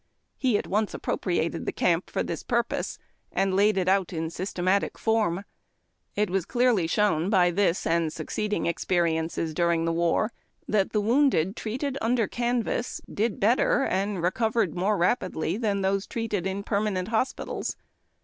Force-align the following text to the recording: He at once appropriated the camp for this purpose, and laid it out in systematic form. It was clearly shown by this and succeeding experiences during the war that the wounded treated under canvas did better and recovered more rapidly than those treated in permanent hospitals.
He 0.35 0.57
at 0.57 0.65
once 0.65 0.95
appropriated 0.95 1.67
the 1.67 1.71
camp 1.71 2.09
for 2.09 2.23
this 2.23 2.41
purpose, 2.41 2.97
and 3.31 3.55
laid 3.55 3.77
it 3.77 3.87
out 3.87 4.11
in 4.11 4.31
systematic 4.31 4.97
form. 4.97 5.45
It 6.15 6.27
was 6.31 6.43
clearly 6.47 6.87
shown 6.87 7.29
by 7.29 7.51
this 7.51 7.85
and 7.85 8.11
succeeding 8.11 8.65
experiences 8.65 9.53
during 9.53 9.85
the 9.85 9.93
war 9.93 10.33
that 10.67 10.91
the 10.91 11.01
wounded 11.01 11.55
treated 11.55 11.99
under 12.01 12.25
canvas 12.27 12.99
did 13.13 13.39
better 13.39 13.83
and 13.83 14.23
recovered 14.23 14.73
more 14.73 14.97
rapidly 14.97 15.55
than 15.55 15.81
those 15.81 16.07
treated 16.07 16.47
in 16.47 16.63
permanent 16.63 17.09
hospitals. 17.09 17.75